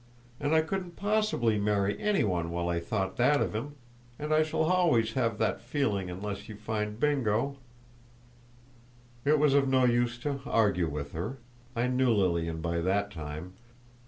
[0.39, 3.75] And I couldn't possibly marry any one while I thought that of him.
[4.17, 7.57] And I shall always have that feeling unless you find Bingo!"
[9.25, 11.37] It was of no use to argue with her;
[11.75, 13.53] I knew Lilian by that time.